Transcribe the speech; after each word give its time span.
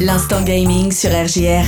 L'instant 0.00 0.42
gaming 0.42 0.90
sur 0.90 1.10
RGR. 1.10 1.64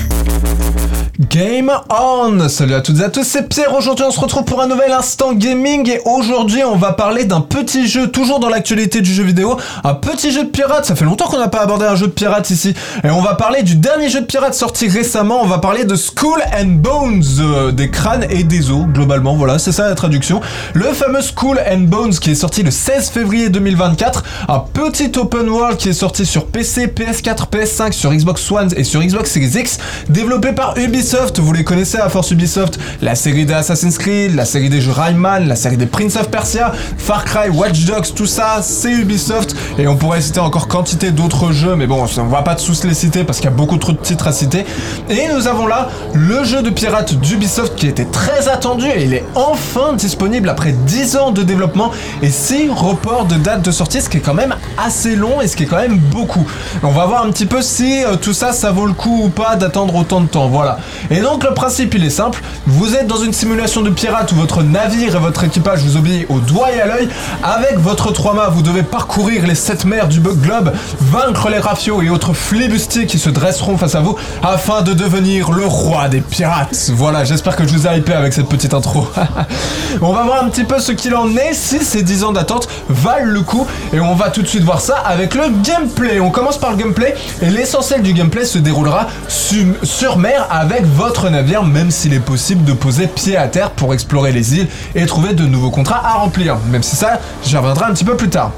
Game 1.31 1.73
on 1.89 2.49
Salut 2.49 2.75
à 2.75 2.81
toutes 2.83 3.01
et 3.01 3.05
à 3.05 3.09
tous, 3.09 3.25
c'est 3.25 3.49
Pierre. 3.49 3.75
Aujourd'hui, 3.75 4.05
on 4.07 4.11
se 4.11 4.21
retrouve 4.21 4.45
pour 4.45 4.61
un 4.61 4.67
nouvel 4.67 4.93
instant 4.93 5.33
gaming 5.33 5.89
et 5.89 6.01
aujourd'hui, 6.05 6.63
on 6.63 6.77
va 6.77 6.93
parler 6.93 7.25
d'un 7.25 7.41
petit 7.41 7.87
jeu 7.87 8.09
toujours 8.09 8.39
dans 8.39 8.51
l'actualité 8.51 9.01
du 9.01 9.15
jeu 9.15 9.23
vidéo, 9.23 9.57
un 9.83 9.95
petit 9.95 10.31
jeu 10.31 10.45
de 10.45 10.49
pirate. 10.49 10.85
Ça 10.85 10.95
fait 10.95 11.07
longtemps 11.07 11.27
qu'on 11.27 11.39
n'a 11.39 11.49
pas 11.49 11.61
abordé 11.61 11.87
un 11.87 11.95
jeu 11.95 12.09
de 12.09 12.13
pirate 12.13 12.51
ici 12.51 12.75
et 13.03 13.11
on 13.11 13.23
va 13.23 13.35
parler 13.35 13.63
du 13.63 13.77
dernier 13.77 14.11
jeu 14.11 14.21
de 14.21 14.27
pirate 14.27 14.55
sorti 14.55 14.89
récemment. 14.89 15.41
On 15.43 15.47
va 15.47 15.59
parler 15.59 15.85
de 15.85 15.95
Skull 15.95 16.43
and 16.53 16.67
Bones, 16.67 17.23
euh, 17.41 17.73
des 17.73 17.91
crânes 17.91 18.27
et 18.29 18.45
des 18.45 18.71
os 18.71 18.87
globalement. 18.87 19.37
Voilà, 19.37 19.59
c'est 19.59 19.73
ça 19.73 19.89
la 19.89 19.95
traduction. 19.95 20.43
Le 20.75 20.93
fameux 20.93 21.23
Skull 21.23 21.59
and 21.71 21.81
Bones 21.81 22.15
qui 22.15 22.33
est 22.33 22.35
sorti 22.35 22.63
le 22.63 22.71
16 22.71 23.09
février 23.09 23.49
2024, 23.49 24.25
un 24.49 24.59
petit 24.59 25.13
open 25.17 25.49
world 25.49 25.79
qui 25.79 25.89
est 25.89 25.95
sorti 25.95 26.27
sur 26.27 26.47
PC, 26.47 26.89
PS4, 26.89 27.49
PS5, 27.51 27.93
sur 27.93 28.13
Xbox 28.17 28.51
One 28.51 28.71
et 28.77 28.85
sur 28.85 29.03
Xbox 29.03 29.31
Series 29.31 29.61
X, 29.61 29.79
développé 30.09 30.53
par 30.53 30.77
Ubisoft 30.79 31.39
vous 31.39 31.53
les 31.53 31.65
connaissez 31.65 31.99
à 31.99 32.09
force 32.09 32.31
Ubisoft, 32.31 32.79
la 33.03 33.15
série 33.15 33.47
des 33.47 33.55
Assassin's 33.55 33.99
Creed, 33.99 34.35
la 34.35 34.45
série 34.45 34.69
des 34.69 34.81
jeux 34.81 34.93
Rayman, 34.93 35.47
la 35.47 35.57
série 35.57 35.77
des 35.77 35.87
Prince 35.87 36.17
of 36.17 36.31
Persia, 36.31 36.73
Far 36.99 37.25
Cry, 37.25 37.49
Watch 37.49 37.85
Dogs, 37.85 38.15
tout 38.15 38.27
ça, 38.27 38.61
c'est 38.63 38.91
Ubisoft. 38.91 39.55
Et 39.79 39.87
on 39.87 39.97
pourrait 39.97 40.21
citer 40.21 40.41
encore 40.41 40.69
quantité 40.69 41.11
d'autres 41.11 41.53
jeux, 41.53 41.77
mais 41.77 41.87
bon, 41.87 42.05
on 42.19 42.25
va 42.25 42.43
pas 42.43 42.55
tous 42.55 42.85
les 42.85 42.95
citer 42.95 43.25
parce 43.25 43.39
qu'il 43.39 43.51
y 43.51 43.53
a 43.53 43.57
beaucoup 43.57 43.77
trop 43.77 43.93
de 43.93 43.99
titres 43.99 44.27
à 44.27 44.33
citer. 44.33 44.65
Et 45.11 45.29
nous 45.33 45.47
avons 45.47 45.67
là 45.67 45.89
le 46.15 46.45
jeu 46.45 46.63
de 46.63 46.71
pirate 46.71 47.15
d'Ubisoft 47.15 47.75
qui 47.77 47.87
était 47.87 48.07
très 48.07 48.49
attendu 48.49 48.87
et 48.87 49.05
il 49.05 49.15
est 49.15 49.25
enfin 49.35 49.93
disponible 49.93 50.49
après 50.49 50.73
10 50.73 51.17
ans 51.17 51.31
de 51.33 51.43
développement 51.43 51.91
et 52.23 52.31
6 52.31 52.71
reports 52.71 53.27
de 53.27 53.37
date 53.37 53.63
de 53.63 53.71
sortie, 53.71 54.01
ce 54.01 54.09
qui 54.09 54.19
est 54.19 54.21
quand 54.21 54.35
même 54.35 54.55
assez 54.79 55.17
long 55.17 55.41
et 55.41 55.49
ce 55.49 55.57
qui 55.57 55.65
est 55.65 55.67
quand 55.67 55.81
même 55.81 55.99
beaucoup. 55.99 56.47
On 56.83 56.91
va 56.91 57.07
voir 57.07 57.25
un 57.25 57.31
petit 57.31 57.47
peu 57.47 57.63
si 57.63 58.05
tout 58.21 58.33
ça, 58.33 58.53
ça 58.53 58.71
vaut 58.71 58.87
le 58.87 58.93
coup 58.93 59.23
ou 59.25 59.29
pas 59.29 59.57
d'attendre 59.57 59.95
autant 59.97 60.21
de 60.21 60.27
temps. 60.27 60.49
Voilà. 60.49 60.79
Et 61.11 61.21
donc 61.21 61.45
le 61.45 61.53
principe 61.55 61.95
il 61.95 62.05
est 62.05 62.11
simple, 62.11 62.41
vous 62.67 62.95
êtes 62.95 63.07
dans 63.07 63.17
une 63.17 63.33
simulation 63.33 63.83
de 63.83 63.91
pirate 63.91 64.31
où 64.33 64.37
votre 64.37 64.63
navire 64.63 65.17
et 65.17 65.19
votre 65.19 65.45
équipage 65.45 65.81
vous 65.81 65.97
obéissent 65.97 66.27
au 66.29 66.39
doigt 66.39 66.73
et 66.73 66.81
à 66.81 66.87
l'œil. 66.87 67.09
Avec 67.43 67.79
votre 67.79 68.13
3 68.13 68.35
mâts, 68.35 68.49
vous 68.49 68.63
devez 68.63 68.83
parcourir 68.83 69.47
les 69.47 69.55
7 69.55 69.85
mers 69.85 70.09
du 70.09 70.21
bug 70.21 70.41
globe, 70.41 70.73
vaincre 71.01 71.49
les 71.49 71.59
rafios 71.59 72.03
et 72.03 72.11
autres 72.11 72.33
flibustiers 72.33 73.07
qui 73.07 73.19
se 73.19 73.31
dresseront 73.31 73.77
face 73.77 73.95
à 73.95 74.01
vous 74.01 74.17
afin 74.43 74.83
de 74.83 74.93
devenir 74.93 75.53
le 75.53 75.67
roi 75.67 76.09
des 76.09 76.21
pirates. 76.21 76.91
Voilà, 76.95 77.25
j'espère 77.25 77.57
que 77.57 77.67
je 77.67 77.73
vous 77.73 77.87
ai 77.87 77.99
hypé 77.99 78.13
avec 78.13 78.33
cette 78.33 78.49
petite 78.49 78.75
intro. 78.75 79.09
on 80.01 80.13
va 80.13 80.23
voir 80.23 80.45
un 80.45 80.49
petit 80.49 80.65
peu 80.65 80.79
ce 80.79 80.93
qu'il 80.93 81.15
en 81.15 81.29
est, 81.37 81.55
si 81.55 81.83
ces 81.83 82.03
10 82.03 82.25
ans 82.25 82.33
d'attente 82.33 82.69
valent 82.89 83.33
le 83.33 83.43
coup 83.43 83.67
et 83.93 84.01
on 84.01 84.15
va 84.15 84.31
tout 84.31 84.43
de 84.43 84.47
suite 84.47 84.63
voir 84.63 84.81
ça 84.81 84.97
avec 84.99 85.35
le 85.35 85.45
gameplay. 85.63 86.21
On 86.21 86.31
commence 86.31 86.59
par 86.59 86.71
le 86.71 86.77
gameplay 86.77 87.15
et 87.43 87.51
l'essentiel 87.51 87.96
du 88.03 88.13
gameplay 88.13 88.45
se 88.45 88.59
déroulera 88.59 89.07
sur 89.29 90.19
mer 90.19 90.47
avec 90.51 90.85
votre 90.85 91.29
navire, 91.31 91.65
même 91.65 91.91
s'il 91.91 92.15
est 92.15 92.21
possible 92.21 92.65
de 92.65 92.73
poser 92.73 93.07
pied 93.07 93.37
à 93.37 93.49
terre 93.49 93.71
pour 93.71 93.95
explorer 93.95 94.33
les 94.33 94.57
îles 94.57 94.69
et 94.95 95.07
trouver 95.07 95.35
de 95.35 95.45
nouveaux 95.45 95.71
contrats 95.71 96.03
à 96.05 96.15
remplir. 96.15 96.57
Même 96.71 96.83
si 96.83 96.97
ça, 96.97 97.21
j'y 97.45 97.57
reviendrai 97.57 97.87
un 97.87 97.93
petit 97.93 98.05
peu 98.05 98.17
plus 98.17 98.29
tard. 98.29 98.53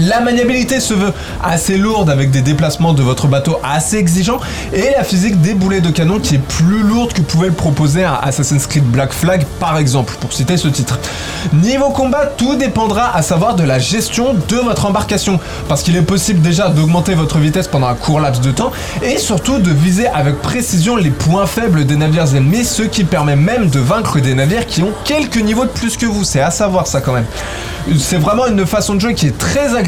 La 0.00 0.20
maniabilité 0.20 0.80
se 0.80 0.94
veut 0.94 1.12
assez 1.44 1.76
lourde 1.76 2.08
avec 2.08 2.30
des 2.30 2.40
déplacements 2.40 2.94
de 2.94 3.02
votre 3.02 3.26
bateau 3.26 3.58
assez 3.62 3.98
exigeants 3.98 4.40
et 4.72 4.90
la 4.96 5.04
physique 5.04 5.40
des 5.42 5.52
boulets 5.52 5.82
de 5.82 5.90
canon 5.90 6.18
qui 6.18 6.36
est 6.36 6.42
plus 6.42 6.82
lourde 6.82 7.12
que 7.12 7.20
pouvait 7.20 7.48
le 7.48 7.52
proposer 7.52 8.02
un 8.02 8.18
Assassin's 8.22 8.66
Creed 8.66 8.84
Black 8.84 9.12
Flag 9.12 9.44
par 9.60 9.76
exemple, 9.76 10.14
pour 10.18 10.32
citer 10.32 10.56
ce 10.56 10.68
titre. 10.68 10.98
Niveau 11.52 11.90
combat, 11.90 12.24
tout 12.24 12.56
dépendra 12.56 13.14
à 13.14 13.20
savoir 13.20 13.54
de 13.54 13.64
la 13.64 13.78
gestion 13.78 14.34
de 14.48 14.56
votre 14.56 14.86
embarcation 14.86 15.38
parce 15.68 15.82
qu'il 15.82 15.96
est 15.96 16.02
possible 16.02 16.40
déjà 16.40 16.68
d'augmenter 16.68 17.14
votre 17.14 17.38
vitesse 17.38 17.68
pendant 17.68 17.88
un 17.88 17.94
court 17.94 18.20
laps 18.20 18.40
de 18.40 18.50
temps 18.50 18.72
et 19.02 19.18
surtout 19.18 19.58
de 19.58 19.70
viser 19.70 20.06
avec 20.08 20.40
précision 20.40 20.96
les 20.96 21.10
points 21.10 21.46
faibles 21.46 21.84
des 21.84 21.96
navires 21.96 22.34
ennemis, 22.34 22.64
ce 22.64 22.82
qui 22.82 23.04
permet 23.04 23.36
même 23.36 23.68
de 23.68 23.78
vaincre 23.78 24.20
des 24.20 24.34
navires 24.34 24.66
qui 24.66 24.82
ont 24.82 24.92
quelques 25.04 25.36
niveaux 25.36 25.64
de 25.64 25.70
plus 25.70 25.98
que 25.98 26.06
vous, 26.06 26.24
c'est 26.24 26.40
à 26.40 26.50
savoir 26.50 26.86
ça 26.86 27.02
quand 27.02 27.12
même. 27.12 27.26
C'est 27.98 28.18
vraiment 28.18 28.46
une 28.46 28.64
façon 28.64 28.94
de 28.94 29.00
jouer 29.00 29.14
qui 29.14 29.26
est 29.26 29.36
très 29.36 29.74
agréable 29.74 29.81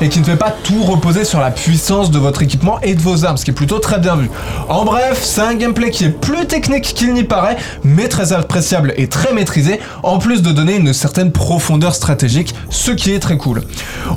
et 0.00 0.08
qui 0.08 0.20
ne 0.20 0.24
fait 0.24 0.36
pas 0.36 0.54
tout 0.62 0.82
reposer 0.82 1.24
sur 1.24 1.40
la 1.40 1.50
puissance 1.50 2.10
de 2.10 2.18
votre 2.18 2.42
équipement 2.42 2.80
et 2.82 2.94
de 2.94 3.00
vos 3.00 3.24
armes, 3.24 3.36
ce 3.36 3.44
qui 3.44 3.50
est 3.50 3.54
plutôt 3.54 3.78
très 3.78 3.98
bien 3.98 4.16
vu. 4.16 4.30
En 4.68 4.84
bref, 4.84 5.20
c'est 5.22 5.40
un 5.40 5.54
gameplay 5.54 5.90
qui 5.90 6.04
est 6.04 6.10
plus 6.10 6.46
technique 6.46 6.82
qu'il 6.82 7.12
n'y 7.14 7.24
paraît, 7.24 7.56
mais 7.84 8.08
très 8.08 8.32
appréciable 8.32 8.92
et 8.96 9.08
très 9.08 9.32
maîtrisé, 9.32 9.80
en 10.02 10.18
plus 10.18 10.42
de 10.42 10.52
donner 10.52 10.76
une 10.76 10.92
certaine 10.92 11.32
profondeur 11.32 11.94
stratégique, 11.94 12.54
ce 12.70 12.90
qui 12.90 13.12
est 13.12 13.20
très 13.20 13.36
cool. 13.36 13.62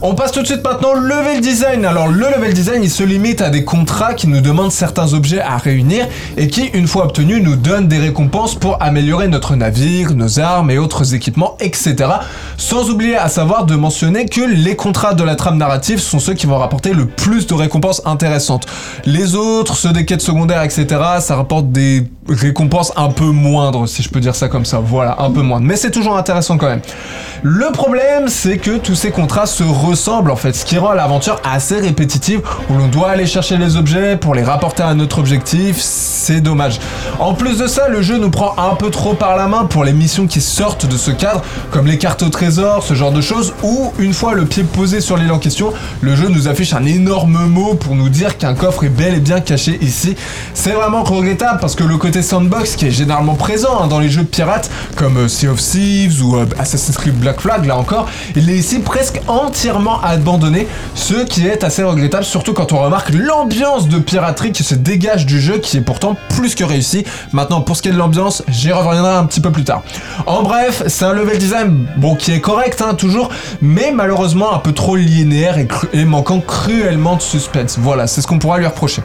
On 0.01 0.15
passe 0.15 0.31
tout 0.31 0.41
de 0.41 0.47
suite 0.47 0.63
maintenant 0.63 0.93
au 0.93 0.99
level 0.99 1.41
design. 1.41 1.85
Alors 1.85 2.07
le 2.07 2.25
level 2.35 2.53
design, 2.53 2.83
il 2.83 2.89
se 2.89 3.03
limite 3.03 3.41
à 3.41 3.49
des 3.49 3.63
contrats 3.63 4.13
qui 4.13 4.27
nous 4.27 4.41
demandent 4.41 4.71
certains 4.71 5.13
objets 5.13 5.41
à 5.41 5.57
réunir 5.57 6.07
et 6.37 6.47
qui, 6.47 6.65
une 6.67 6.87
fois 6.87 7.05
obtenus, 7.05 7.43
nous 7.43 7.55
donnent 7.55 7.87
des 7.87 7.99
récompenses 7.99 8.55
pour 8.55 8.81
améliorer 8.81 9.27
notre 9.27 9.55
navire, 9.55 10.13
nos 10.13 10.39
armes 10.39 10.71
et 10.71 10.77
autres 10.77 11.13
équipements, 11.13 11.57
etc. 11.59 11.95
Sans 12.57 12.89
oublier 12.89 13.17
à 13.17 13.29
savoir 13.29 13.65
de 13.65 13.75
mentionner 13.75 14.25
que 14.25 14.41
les 14.41 14.75
contrats 14.75 15.13
de 15.19 15.23
la 15.23 15.35
trame 15.35 15.57
narrative 15.57 15.99
sont 15.99 16.19
ceux 16.19 16.33
qui 16.33 16.47
vont 16.47 16.57
rapporter 16.57 16.93
le 16.93 17.05
plus 17.05 17.45
de 17.45 17.53
récompenses 17.53 18.01
intéressantes. 18.05 18.65
Les 19.05 19.35
autres, 19.35 19.75
ceux 19.75 19.91
des 19.91 20.05
quêtes 20.05 20.21
secondaires, 20.21 20.63
etc., 20.63 20.87
ça 21.19 21.35
rapporte 21.35 21.71
des 21.71 22.05
récompenses 22.27 22.93
un 22.95 23.09
peu 23.09 23.25
moindres, 23.25 23.87
si 23.87 24.01
je 24.01 24.09
peux 24.09 24.19
dire 24.19 24.35
ça 24.35 24.47
comme 24.47 24.65
ça. 24.65 24.79
Voilà, 24.79 25.17
un 25.19 25.31
peu 25.31 25.41
moindre. 25.41 25.65
Mais 25.65 25.75
c'est 25.75 25.91
toujours 25.91 26.17
intéressant 26.17 26.57
quand 26.57 26.67
même. 26.67 26.81
Le 27.41 27.71
problème, 27.71 28.27
c'est 28.27 28.57
que 28.57 28.77
tous 28.77 28.95
ces 28.95 29.11
contrats 29.11 29.45
se 29.45 29.63
ressemblent 29.63 30.31
en 30.31 30.35
fait, 30.35 30.53
ce 30.53 30.65
qui 30.65 30.77
rend 30.77 30.93
l'aventure 30.93 31.41
assez 31.43 31.79
répétitive, 31.79 32.41
où 32.69 32.73
l'on 32.73 32.87
doit 32.87 33.09
aller 33.09 33.25
chercher 33.25 33.57
les 33.57 33.75
objets 33.75 34.17
pour 34.17 34.35
les 34.35 34.43
rapporter 34.43 34.83
à 34.83 34.93
notre 34.93 35.19
objectif, 35.19 35.77
c'est 35.79 36.41
dommage. 36.41 36.79
En 37.19 37.33
plus 37.33 37.57
de 37.57 37.67
ça, 37.67 37.87
le 37.87 38.01
jeu 38.01 38.17
nous 38.17 38.29
prend 38.29 38.55
un 38.57 38.75
peu 38.75 38.89
trop 38.89 39.13
par 39.13 39.35
la 39.37 39.47
main 39.47 39.65
pour 39.65 39.83
les 39.83 39.93
missions 39.93 40.27
qui 40.27 40.41
sortent 40.41 40.85
de 40.85 40.97
ce 40.97 41.11
cadre, 41.11 41.41
comme 41.71 41.87
les 41.87 41.97
cartes 41.97 42.23
au 42.23 42.29
trésor, 42.29 42.83
ce 42.83 42.93
genre 42.93 43.11
de 43.11 43.21
choses, 43.21 43.53
où 43.63 43.93
une 43.99 44.13
fois 44.13 44.33
le 44.33 44.45
pied 44.45 44.63
posé 44.63 45.01
sur 45.01 45.08
l'île 45.17 45.31
en 45.31 45.39
question, 45.39 45.73
le 46.01 46.15
jeu 46.15 46.27
nous 46.27 46.47
affiche 46.47 46.73
un 46.73 46.85
énorme 46.85 47.45
mot 47.45 47.75
pour 47.75 47.95
nous 47.95 48.09
dire 48.09 48.37
qu'un 48.37 48.53
coffre 48.53 48.83
est 48.83 48.89
bel 48.89 49.15
et 49.15 49.19
bien 49.19 49.39
caché 49.39 49.77
ici. 49.81 50.15
C'est 50.53 50.71
vraiment 50.71 51.03
regrettable 51.03 51.59
parce 51.59 51.75
que 51.75 51.83
le 51.83 51.97
côté 51.97 52.21
sandbox 52.21 52.75
qui 52.75 52.87
est 52.87 52.91
généralement 52.91 53.35
présent 53.35 53.81
hein, 53.81 53.87
dans 53.87 53.99
les 53.99 54.09
jeux 54.09 54.23
pirates 54.23 54.69
comme 54.95 55.17
euh, 55.17 55.27
Sea 55.27 55.47
of 55.47 55.59
Thieves 55.59 56.23
ou 56.23 56.35
euh, 56.35 56.45
Assassin's 56.57 56.97
Creed 56.97 57.15
Black 57.15 57.41
Flag 57.41 57.65
là 57.65 57.77
encore, 57.77 58.07
il 58.35 58.49
est 58.49 58.55
ici 58.55 58.79
presque 58.79 59.21
entièrement 59.27 60.01
abandonné, 60.01 60.67
ce 60.95 61.23
qui 61.23 61.47
est 61.47 61.63
assez 61.63 61.83
regrettable 61.83 62.23
surtout 62.23 62.53
quand 62.53 62.71
on 62.73 62.79
remarque 62.79 63.11
l'ambiance 63.13 63.87
de 63.87 63.99
piraterie 63.99 64.51
qui 64.51 64.63
se 64.63 64.75
dégage 64.75 65.25
du 65.25 65.39
jeu 65.39 65.57
qui 65.59 65.77
est 65.77 65.81
pourtant 65.81 66.15
plus 66.29 66.55
que 66.55 66.63
réussi. 66.63 67.05
Maintenant 67.31 67.61
pour 67.61 67.75
ce 67.75 67.81
qui 67.81 67.89
est 67.89 67.93
de 67.93 67.97
l'ambiance, 67.97 68.43
j'y 68.47 68.71
reviendrai 68.71 69.13
un 69.13 69.25
petit 69.25 69.41
peu 69.41 69.51
plus 69.51 69.63
tard. 69.63 69.81
En 70.25 70.43
bref, 70.43 70.83
c'est 70.87 71.05
un 71.05 71.13
level 71.13 71.37
design 71.37 71.87
bon 71.97 72.15
qui 72.15 72.31
est 72.31 72.41
correct 72.41 72.83
hein, 72.85 72.93
toujours, 72.93 73.29
mais 73.61 73.91
malheureusement 73.93 74.53
un 74.53 74.59
peu 74.59 74.71
trop 74.71 74.97
linéaire 75.05 75.57
et, 75.57 75.67
et 75.93 76.05
manquant 76.05 76.39
cruellement 76.39 77.15
de 77.15 77.21
suspense. 77.21 77.77
Voilà, 77.79 78.07
c'est 78.07 78.21
ce 78.21 78.27
qu'on 78.27 78.39
pourra 78.39 78.57
lui 78.57 78.65
reprocher. 78.65 79.01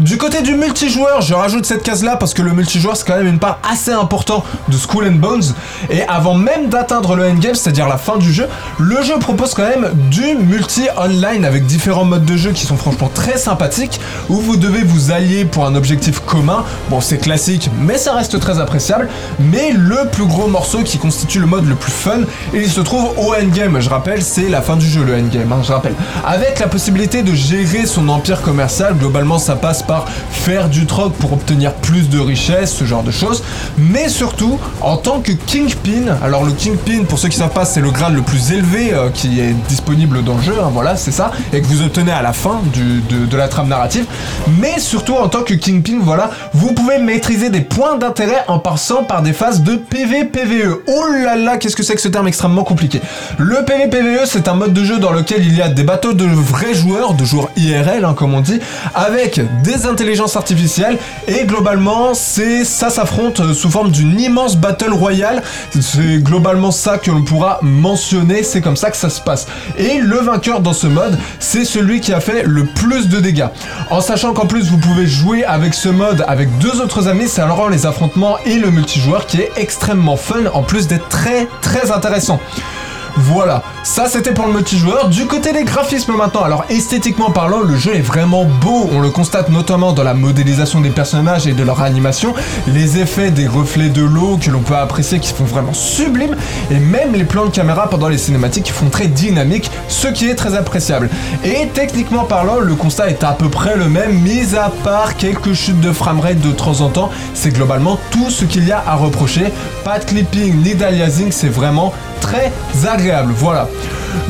Du 0.00 0.16
côté 0.16 0.40
du 0.40 0.54
multijoueur, 0.54 1.20
je 1.20 1.34
rajoute 1.34 1.66
cette 1.66 1.82
case 1.82 2.02
là 2.02 2.16
parce 2.16 2.32
que 2.32 2.40
le 2.40 2.52
multijoueur 2.52 2.96
c'est 2.96 3.06
quand 3.06 3.18
même 3.18 3.26
une 3.26 3.38
part 3.38 3.58
assez 3.70 3.92
importante 3.92 4.44
de 4.68 4.76
School 4.78 5.06
and 5.06 5.16
Bones. 5.16 5.42
Et 5.90 6.00
avant 6.04 6.34
même 6.34 6.70
d'atteindre 6.70 7.16
le 7.16 7.28
endgame, 7.28 7.54
c'est-à-dire 7.54 7.86
la 7.86 7.98
fin 7.98 8.16
du 8.16 8.32
jeu, 8.32 8.48
le 8.78 9.02
jeu 9.02 9.18
propose 9.18 9.52
quand 9.52 9.68
même 9.68 9.90
du 10.10 10.36
multi 10.36 10.88
online 10.96 11.44
avec 11.44 11.66
différents 11.66 12.06
modes 12.06 12.24
de 12.24 12.34
jeu 12.38 12.52
qui 12.52 12.64
sont 12.64 12.78
franchement 12.78 13.10
très 13.12 13.36
sympathiques 13.36 14.00
où 14.30 14.36
vous 14.36 14.56
devez 14.56 14.82
vous 14.84 15.10
allier 15.12 15.44
pour 15.44 15.66
un 15.66 15.74
objectif 15.74 16.20
commun. 16.20 16.64
Bon, 16.88 17.02
c'est 17.02 17.18
classique, 17.18 17.68
mais 17.78 17.98
ça 17.98 18.14
reste 18.14 18.40
très 18.40 18.58
appréciable. 18.58 19.06
Mais 19.38 19.72
le 19.72 20.08
plus 20.10 20.24
gros 20.24 20.48
morceau 20.48 20.78
qui 20.82 20.96
constitue 20.96 21.40
le 21.40 21.46
mode 21.46 21.68
le 21.68 21.74
plus 21.74 21.92
fun, 21.92 22.20
il 22.54 22.70
se 22.70 22.80
trouve 22.80 23.12
au 23.18 23.34
endgame. 23.34 23.78
Je 23.80 23.90
rappelle, 23.90 24.22
c'est 24.22 24.48
la 24.48 24.62
fin 24.62 24.76
du 24.76 24.88
jeu 24.88 25.04
le 25.04 25.14
endgame, 25.14 25.52
hein, 25.52 25.60
je 25.62 25.72
rappelle. 25.72 25.94
Avec 26.26 26.58
la 26.58 26.68
possibilité 26.68 27.22
de 27.22 27.34
gérer 27.34 27.84
son 27.84 28.08
empire 28.08 28.40
commercial, 28.40 28.96
globalement 28.96 29.38
ça 29.38 29.56
passe 29.56 29.82
faire 30.30 30.68
du 30.68 30.86
troc 30.86 31.12
pour 31.14 31.32
obtenir 31.32 31.72
plus 31.74 32.08
de 32.08 32.18
richesses, 32.18 32.74
ce 32.74 32.84
genre 32.84 33.02
de 33.02 33.10
choses, 33.10 33.42
mais 33.78 34.08
surtout 34.08 34.58
en 34.80 34.96
tant 34.96 35.20
que 35.20 35.32
Kingpin. 35.32 36.16
Alors 36.22 36.44
le 36.44 36.52
Kingpin, 36.52 37.04
pour 37.04 37.18
ceux 37.18 37.28
qui 37.28 37.36
savent 37.36 37.52
pas, 37.52 37.64
c'est 37.64 37.80
le 37.80 37.90
grade 37.90 38.14
le 38.14 38.22
plus 38.22 38.52
élevé 38.52 38.92
euh, 38.92 39.10
qui 39.10 39.40
est 39.40 39.54
disponible 39.68 40.22
dans 40.24 40.36
le 40.36 40.42
jeu, 40.42 40.54
hein, 40.60 40.70
voilà, 40.72 40.96
c'est 40.96 41.10
ça, 41.10 41.30
et 41.52 41.60
que 41.60 41.66
vous 41.66 41.82
obtenez 41.82 42.12
à 42.12 42.22
la 42.22 42.32
fin 42.32 42.60
de, 42.74 43.36
la 43.36 43.48
trame 43.48 43.68
narrative. 43.68 44.04
Mais 44.58 44.78
surtout 44.78 45.14
en 45.14 45.28
tant 45.28 45.42
que 45.42 45.54
Kingpin, 45.54 45.98
voilà, 46.02 46.30
vous 46.52 46.72
pouvez 46.72 46.98
maîtriser 46.98 47.50
des 47.50 47.60
points 47.60 47.96
d'intérêt 47.96 48.44
en 48.48 48.58
passant 48.58 49.04
par 49.04 49.22
des 49.22 49.32
phases 49.32 49.62
de 49.62 49.76
PV-PVE. 49.76 50.82
Oh 50.86 51.04
là 51.24 51.36
là, 51.36 51.56
qu'est-ce 51.56 51.76
que 51.76 51.82
c'est 51.82 51.94
que 51.94 52.00
ce 52.00 52.08
terme 52.08 52.28
extrêmement 52.28 52.64
compliqué. 52.64 53.00
Le 53.38 53.64
PV-PVE, 53.64 54.26
c'est 54.26 54.48
un 54.48 54.54
mode 54.54 54.72
de 54.72 54.84
jeu 54.84 54.98
dans 54.98 55.12
lequel 55.12 55.44
il 55.44 55.56
y 55.56 55.62
a 55.62 55.68
des 55.68 55.82
bateaux 55.82 56.12
de 56.12 56.24
vrais 56.24 56.74
joueurs, 56.74 57.14
de 57.14 57.24
joueurs 57.24 57.48
IRL, 57.56 58.04
hein, 58.04 58.14
comme 58.14 58.34
on 58.34 58.40
dit, 58.40 58.60
avec 58.94 59.40
des 59.62 59.79
intelligence 59.86 60.36
artificielle 60.36 60.98
et 61.28 61.44
globalement 61.44 62.14
c'est 62.14 62.64
ça 62.64 62.90
s'affronte 62.90 63.40
euh, 63.40 63.54
sous 63.54 63.70
forme 63.70 63.90
d'une 63.90 64.20
immense 64.20 64.56
battle 64.56 64.92
royale. 64.92 65.42
C'est 65.80 66.18
globalement 66.18 66.70
ça 66.70 66.98
que 66.98 67.10
l'on 67.10 67.22
pourra 67.22 67.58
mentionner, 67.62 68.42
c'est 68.42 68.60
comme 68.60 68.76
ça 68.76 68.90
que 68.90 68.96
ça 68.96 69.10
se 69.10 69.20
passe. 69.20 69.46
Et 69.76 69.98
le 69.98 70.16
vainqueur 70.16 70.60
dans 70.60 70.72
ce 70.72 70.86
mode, 70.86 71.18
c'est 71.38 71.64
celui 71.64 72.00
qui 72.00 72.12
a 72.12 72.20
fait 72.20 72.42
le 72.44 72.64
plus 72.64 73.08
de 73.08 73.20
dégâts. 73.20 73.48
En 73.90 74.00
sachant 74.00 74.32
qu'en 74.32 74.46
plus 74.46 74.70
vous 74.70 74.78
pouvez 74.78 75.06
jouer 75.06 75.44
avec 75.44 75.74
ce 75.74 75.88
mode 75.88 76.24
avec 76.28 76.56
deux 76.58 76.80
autres 76.80 77.08
amis, 77.08 77.28
ça 77.28 77.46
rend 77.46 77.68
les 77.68 77.86
affrontements 77.86 78.36
et 78.44 78.54
le 78.54 78.70
multijoueur 78.70 79.26
qui 79.26 79.40
est 79.40 79.52
extrêmement 79.56 80.16
fun 80.16 80.46
en 80.52 80.62
plus 80.62 80.86
d'être 80.86 81.08
très 81.08 81.48
très 81.60 81.90
intéressant. 81.90 82.40
Voilà, 83.16 83.62
ça 83.82 84.06
c'était 84.08 84.32
pour 84.32 84.46
le 84.46 84.52
multijoueur. 84.52 85.08
Du 85.08 85.26
côté 85.26 85.52
des 85.52 85.64
graphismes 85.64 86.12
maintenant, 86.12 86.42
alors 86.42 86.64
esthétiquement 86.68 87.30
parlant, 87.30 87.60
le 87.60 87.76
jeu 87.76 87.94
est 87.94 88.00
vraiment 88.00 88.44
beau. 88.44 88.88
On 88.92 89.00
le 89.00 89.10
constate 89.10 89.48
notamment 89.48 89.92
dans 89.92 90.02
la 90.02 90.14
modélisation 90.14 90.80
des 90.80 90.90
personnages 90.90 91.46
et 91.46 91.52
de 91.52 91.62
leur 91.62 91.82
animation, 91.82 92.34
les 92.66 92.98
effets 92.98 93.30
des 93.30 93.46
reflets 93.46 93.88
de 93.88 94.02
l'eau 94.02 94.38
que 94.40 94.50
l'on 94.50 94.60
peut 94.60 94.76
apprécier 94.76 95.18
qui 95.20 95.32
font 95.32 95.44
vraiment 95.44 95.72
sublimes, 95.72 96.36
et 96.70 96.78
même 96.78 97.12
les 97.12 97.24
plans 97.24 97.46
de 97.46 97.50
caméra 97.50 97.88
pendant 97.88 98.08
les 98.08 98.18
cinématiques 98.18 98.64
qui 98.64 98.72
font 98.72 98.88
très 98.88 99.06
dynamique, 99.06 99.70
ce 99.88 100.08
qui 100.08 100.28
est 100.28 100.34
très 100.34 100.54
appréciable. 100.54 101.10
Et 101.44 101.68
techniquement 101.74 102.24
parlant, 102.24 102.58
le 102.58 102.74
constat 102.74 103.10
est 103.10 103.24
à 103.24 103.32
peu 103.32 103.48
près 103.48 103.76
le 103.76 103.88
même, 103.88 104.20
mis 104.20 104.54
à 104.56 104.70
part 104.84 105.16
quelques 105.16 105.54
chutes 105.54 105.80
de 105.80 105.92
framerate 105.92 106.40
de 106.40 106.52
temps 106.52 106.80
en 106.80 106.88
temps. 106.88 107.10
C'est 107.34 107.50
globalement 107.50 107.98
tout 108.10 108.30
ce 108.30 108.44
qu'il 108.44 108.66
y 108.66 108.72
a 108.72 108.82
à 108.86 108.94
reprocher. 108.94 109.52
Pas 109.84 109.98
de 109.98 110.04
clipping 110.04 110.62
ni 110.62 110.74
d'aliasing, 110.74 111.32
c'est 111.32 111.48
vraiment 111.48 111.92
très 112.20 112.52
agréable. 112.88 113.32
Voilà. 113.36 113.68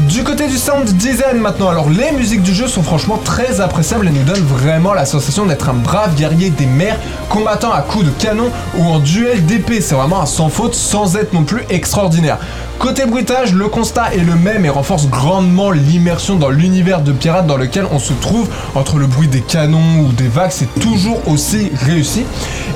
Du 0.09 0.25
côté 0.25 0.49
du 0.49 0.57
sound 0.57 0.85
design 0.85 1.39
maintenant, 1.39 1.69
alors 1.69 1.89
les 1.89 2.13
musiques 2.13 2.43
du 2.43 2.55
jeu 2.55 2.67
sont 2.67 2.83
franchement 2.83 3.19
très 3.25 3.61
appréciables 3.61 4.09
et 4.09 4.11
nous 4.11 4.25
donnent 4.25 4.45
vraiment 4.45 4.93
la 4.93 5.07
sensation 5.07 5.47
d'être 5.47 5.69
un 5.69 5.75
brave 5.75 6.15
guerrier 6.17 6.51
des 6.51 6.67
mers 6.67 6.99
combattant 7.29 7.73
à 7.73 7.81
coups 7.81 8.07
de 8.07 8.11
canon 8.11 8.51
ou 8.77 8.85
en 8.85 8.99
duel 8.99 9.45
d'épée. 9.47 9.81
C'est 9.81 9.95
vraiment 9.95 10.21
un 10.21 10.27
sans 10.27 10.49
faute 10.49 10.75
sans 10.75 11.17
être 11.17 11.33
non 11.33 11.45
plus 11.45 11.63
extraordinaire. 11.71 12.39
Côté 12.79 13.05
bruitage, 13.05 13.53
le 13.53 13.69
constat 13.69 14.15
est 14.15 14.25
le 14.25 14.37
même 14.37 14.65
et 14.65 14.71
renforce 14.71 15.07
grandement 15.07 15.71
l'immersion 15.71 16.37
dans 16.37 16.49
l'univers 16.49 17.03
de 17.03 17.13
pirates 17.13 17.47
dans 17.47 17.59
lequel 17.59 17.85
on 17.93 17.99
se 17.99 18.15
trouve 18.15 18.49
entre 18.75 18.99
le 18.99 19.07
bruit 19.07 19.29
des 19.29 19.43
canons 19.43 20.01
ou 20.01 20.13
des 20.13 20.29
vagues, 20.29 20.51
c'est 20.51 20.81
toujours 20.81 21.21
aussi 21.29 21.71
réussi. 21.75 22.25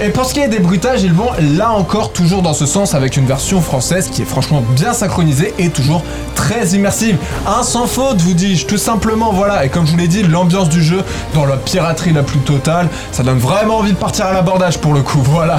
Et 0.02 0.10
pour 0.10 0.26
ce 0.26 0.34
qui 0.34 0.40
est 0.40 0.48
des 0.48 0.58
bruitages, 0.58 1.02
ils 1.02 1.14
vont 1.14 1.30
là 1.56 1.72
encore 1.72 2.12
toujours 2.12 2.42
dans 2.42 2.52
ce 2.52 2.66
sens 2.66 2.94
avec 2.94 3.16
une 3.16 3.24
version 3.24 3.62
française 3.62 4.10
qui 4.12 4.20
est 4.20 4.26
franchement 4.26 4.62
bien 4.76 4.92
synchronisée 4.92 5.54
et 5.58 5.70
toujours 5.70 6.02
très 6.34 6.66
immersive. 6.68 6.93
Un 7.46 7.64
sans 7.64 7.86
faute, 7.86 8.20
vous 8.20 8.34
dis-je, 8.34 8.66
tout 8.66 8.76
simplement, 8.76 9.32
voilà. 9.32 9.64
Et 9.64 9.68
comme 9.68 9.84
je 9.84 9.90
vous 9.90 9.96
l'ai 9.96 10.06
dit, 10.06 10.22
l'ambiance 10.22 10.68
du 10.68 10.82
jeu 10.82 11.02
dans 11.34 11.44
la 11.44 11.56
piraterie 11.56 12.12
la 12.12 12.22
plus 12.22 12.38
totale, 12.38 12.88
ça 13.10 13.24
donne 13.24 13.38
vraiment 13.38 13.78
envie 13.78 13.92
de 13.92 13.96
partir 13.96 14.26
à 14.26 14.32
l'abordage 14.32 14.78
pour 14.78 14.94
le 14.94 15.02
coup, 15.02 15.18
voilà. 15.24 15.58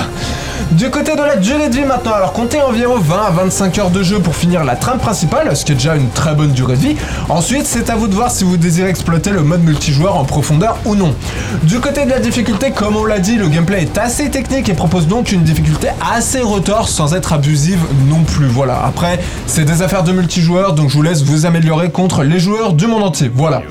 Du 0.72 0.90
côté 0.90 1.16
de 1.16 1.22
la 1.22 1.36
durée 1.36 1.70
de 1.70 1.76
vie 1.76 1.86
maintenant, 1.86 2.14
alors 2.14 2.34
comptez 2.34 2.60
environ 2.62 2.98
20 2.98 3.16
à 3.16 3.30
25 3.30 3.78
heures 3.78 3.90
de 3.92 4.02
jeu 4.02 4.20
pour 4.20 4.36
finir 4.36 4.64
la 4.64 4.76
trame 4.76 4.98
principale, 4.98 5.56
ce 5.56 5.64
qui 5.64 5.74
est 5.74 5.76
déjà 5.76 5.96
une 5.96 6.10
très 6.10 6.34
bonne 6.34 6.54
durée 6.54 6.76
de 6.76 6.82
vie. 6.82 6.96
Ensuite, 7.30 7.66
c'est 7.66 7.90
à 7.90 7.96
vous 7.96 8.08
de 8.08 8.16
voir 8.16 8.32
si 8.32 8.46
vous 8.46 8.58
désirez 8.58 8.90
exploiter 8.90 9.30
le 9.30 9.44
mode 9.44 9.64
multijoueur 9.64 10.16
en 10.16 10.24
profondeur 10.24 10.78
ou 10.86 10.96
non. 10.96 11.14
Du 11.64 11.80
côté 11.80 12.06
de 12.06 12.10
la 12.10 12.20
difficulté, 12.20 12.72
comme 12.72 12.96
on 12.96 13.06
l'a 13.06 13.20
dit, 13.20 13.36
le 13.36 13.48
gameplay 13.48 13.84
est 13.84 13.98
assez 13.98 14.32
technique 14.32 14.68
et 14.70 14.74
propose 14.74 15.08
donc 15.08 15.32
une 15.32 15.44
difficulté 15.44 15.90
assez 16.16 16.40
retors 16.40 16.90
sans 16.90 17.14
être 17.14 17.34
abusive 17.34 17.82
non 18.08 18.24
plus. 18.24 18.48
Voilà, 18.48 18.82
après, 18.86 19.20
c'est 19.46 19.66
des 19.66 19.82
affaires 19.82 20.04
de 20.04 20.14
multijoueur, 20.14 20.74
donc 20.74 20.90
je 20.90 20.96
vous 20.96 21.04
laisse 21.04 21.24
vous 21.26 21.46
améliorer 21.46 21.92
contre 21.92 22.24
les 22.24 22.40
joueurs 22.40 22.74
du 22.74 22.88
monde 22.88 23.04
entier. 23.04 23.30
Voilà. 23.34 23.62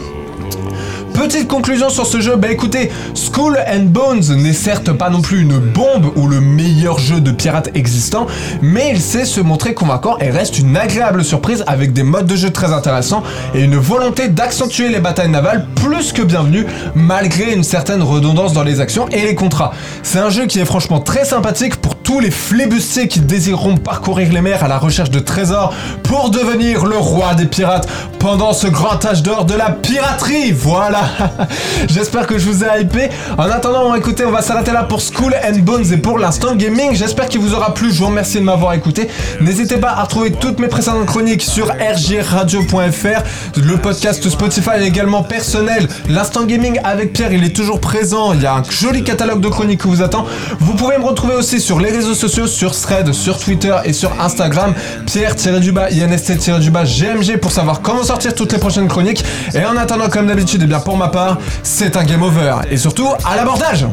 Petite 1.15 1.47
conclusion 1.47 1.91
sur 1.91 2.07
ce 2.07 2.21
jeu, 2.21 2.35
bah 2.35 2.51
écoutez, 2.51 2.91
Skull 3.15 3.57
and 3.73 3.85
Bones 3.85 4.35
n'est 4.37 4.53
certes 4.53 4.91
pas 4.91 5.11
non 5.11 5.23
plus 5.23 5.43
une 5.43 5.59
bombe 5.59 6.13
ou 6.17 6.27
le 6.27 6.41
meilleur 6.41 6.99
jeu 6.99 7.21
de 7.21 7.31
pirates 7.31 7.71
existant, 7.75 8.27
mais 8.61 8.91
il 8.91 9.01
sait 9.01 9.25
se 9.25 9.41
montrer 9.41 9.75
convaincant 9.75 10.19
et 10.19 10.31
reste 10.31 10.59
une 10.59 10.77
agréable 10.77 11.25
surprise 11.25 11.63
avec 11.69 11.93
des 11.93 12.03
modes 12.03 12.27
de 12.27 12.35
jeu 12.35 12.51
très 12.51 12.73
intéressants 12.73 13.23
et 13.55 13.63
une 13.63 13.77
volonté 13.77 14.27
d'accentuer 14.27 14.89
les 14.89 14.99
batailles 14.99 15.31
navales 15.31 15.67
plus 15.77 16.13
que 16.13 16.23
bienvenue 16.23 16.67
malgré 16.97 17.55
une 17.55 17.63
certaine 17.63 18.03
redondance 18.03 18.53
dans 18.53 18.65
les 18.65 18.81
actions 18.81 19.09
et 19.11 19.23
les 19.23 19.37
contrats. 19.37 19.73
C'est 20.03 20.19
un 20.19 20.31
jeu 20.31 20.47
qui 20.47 20.59
est 20.59 20.65
franchement 20.65 20.99
très 20.99 21.25
sympathique 21.25 21.77
pour 21.77 21.95
tous 22.05 22.21
les 22.21 22.31
flébustiers 22.31 23.09
qui 23.09 23.21
désireront 23.21 23.77
parcourir 23.77 24.31
les 24.31 24.43
mers 24.43 24.63
à 24.63 24.69
la 24.69 24.79
recherche 24.79 25.11
de 25.11 25.19
trésors 25.19 25.75
pour 26.03 26.31
devenir 26.31 26.85
le 26.85 26.99
roi 26.99 27.35
des 27.35 27.47
pirates 27.47 27.89
pendant 28.19 28.53
ce 28.53 28.67
grand 28.67 29.03
âge 29.05 29.23
d'or 29.23 29.47
de 29.47 29.55
la 29.55 29.71
piraterie. 29.71 30.53
Voilà. 30.53 31.01
J'espère 31.89 32.27
que 32.27 32.39
je 32.39 32.49
vous 32.49 32.63
ai 32.63 32.83
hypé. 32.83 33.09
En 33.39 33.45
attendant, 33.45 33.95
écoutez, 33.95 34.25
on 34.25 34.31
va 34.31 34.43
s'arrêter 34.43 34.73
là 34.73 34.85
pour 34.85 35.01
School 35.01 35.35
and 35.45 35.59
Bones 35.61 35.93
et 35.93 35.97
pour 35.97 36.19
l'instant 36.19 36.55
gaming. 36.55 36.95
J'espère 36.95 37.27
qu'il 37.27 37.41
vous 37.41 37.55
aura 37.55 37.73
plu. 37.73 37.91
Je 37.91 37.99
vous 37.99 38.07
remercie 38.07 38.39
de 38.39 38.45
m'avoir 38.45 38.75
écouté. 38.75 39.09
N'hésitez 39.41 39.79
pas 39.79 39.91
à 39.91 40.03
retrouver 40.03 40.31
toutes 40.33 40.61
mes 40.61 40.69
précédentes 40.69 41.07
chroniques 41.07 41.43
sur 41.43 41.69
rgradio.fr, 41.69 43.23
le 43.57 43.77
podcast 43.79 44.29
Spotify 44.29 44.83
également 44.83 45.23
personnel. 45.23 45.89
L'instant 46.11 46.45
gaming 46.45 46.79
avec 46.85 47.15
Pierre, 47.15 47.33
il 47.33 47.45
est 47.45 47.57
toujours 47.57 47.81
présent. 47.81 48.35
Il 48.35 48.43
y 48.43 48.47
a 48.47 48.57
un 48.57 48.63
joli 48.65 49.03
catalogue 49.05 49.41
de 49.41 49.49
chroniques 49.49 49.81
qui 49.81 49.89
vous 49.89 50.03
attend. 50.03 50.27
Vous 50.61 50.75
pouvez 50.75 50.99
me 50.99 51.05
retrouver 51.05 51.35
aussi 51.35 51.61
sur 51.61 51.81
les 51.81 51.94
réseaux 51.97 52.15
sociaux, 52.15 52.47
sur 52.47 52.73
Thread, 52.73 53.13
sur 53.13 53.39
Twitter 53.39 53.75
et 53.85 53.93
sur 53.93 54.21
Instagram. 54.21 54.75
Pierre-du-bas, 55.07 55.89
INST-du-bas, 55.91 56.85
GMG 56.85 57.39
pour 57.39 57.53
savoir 57.53 57.81
comment 57.81 58.03
sortir 58.03 58.35
toutes 58.35 58.53
les 58.53 58.59
prochaines 58.59 58.89
chroniques. 58.89 59.25
Et 59.55 59.65
en 59.65 59.77
attendant, 59.77 60.09
comme 60.09 60.27
d'habitude, 60.27 60.63
et 60.63 60.65
eh 60.65 60.69
bien 60.69 60.81
pour 60.81 60.97
ma 60.97 61.09
part, 61.09 61.39
c'est 61.63 61.97
un 61.97 62.05
game 62.05 62.23
over. 62.23 62.57
Et 62.71 62.77
surtout, 62.77 63.09
à 63.25 63.37
l'abordage! 63.37 63.87